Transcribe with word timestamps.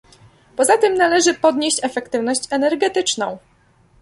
Poza 0.55 0.77
tym 0.77 0.93
należy 0.93 1.33
podnieść 1.33 1.83
efektywność 1.83 2.41
energetyczną 2.49 3.37